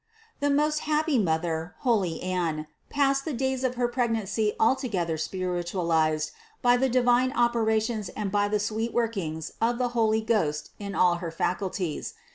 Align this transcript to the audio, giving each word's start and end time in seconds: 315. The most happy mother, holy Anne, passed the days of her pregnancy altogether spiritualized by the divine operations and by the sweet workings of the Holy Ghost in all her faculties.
315. 0.39 0.41
The 0.57 0.63
most 0.63 0.79
happy 0.91 1.19
mother, 1.19 1.75
holy 1.81 2.23
Anne, 2.23 2.65
passed 2.89 3.23
the 3.23 3.33
days 3.33 3.63
of 3.63 3.75
her 3.75 3.87
pregnancy 3.87 4.53
altogether 4.59 5.15
spiritualized 5.15 6.31
by 6.63 6.75
the 6.75 6.89
divine 6.89 7.31
operations 7.33 8.09
and 8.09 8.31
by 8.31 8.47
the 8.47 8.59
sweet 8.59 8.95
workings 8.95 9.51
of 9.61 9.77
the 9.77 9.89
Holy 9.89 10.21
Ghost 10.21 10.71
in 10.79 10.95
all 10.95 11.17
her 11.17 11.29
faculties. 11.29 12.15